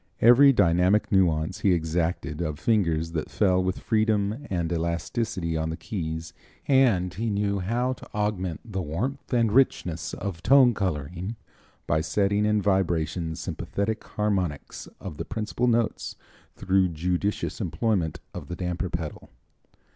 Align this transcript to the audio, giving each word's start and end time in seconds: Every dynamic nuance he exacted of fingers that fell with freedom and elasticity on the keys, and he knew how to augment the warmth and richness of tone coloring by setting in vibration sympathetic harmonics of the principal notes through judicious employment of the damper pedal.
Every 0.19 0.51
dynamic 0.51 1.11
nuance 1.11 1.59
he 1.59 1.73
exacted 1.73 2.41
of 2.41 2.57
fingers 2.57 3.11
that 3.11 3.29
fell 3.29 3.63
with 3.63 3.77
freedom 3.77 4.47
and 4.49 4.71
elasticity 4.71 5.55
on 5.55 5.69
the 5.69 5.77
keys, 5.77 6.33
and 6.67 7.13
he 7.13 7.29
knew 7.29 7.59
how 7.59 7.93
to 7.93 8.09
augment 8.11 8.61
the 8.65 8.81
warmth 8.81 9.31
and 9.31 9.51
richness 9.51 10.15
of 10.15 10.41
tone 10.41 10.73
coloring 10.73 11.35
by 11.85 12.01
setting 12.01 12.47
in 12.47 12.63
vibration 12.63 13.35
sympathetic 13.35 14.03
harmonics 14.03 14.87
of 14.99 15.17
the 15.17 15.25
principal 15.25 15.67
notes 15.67 16.15
through 16.55 16.87
judicious 16.87 17.61
employment 17.61 18.19
of 18.33 18.47
the 18.47 18.55
damper 18.55 18.89
pedal. 18.89 19.29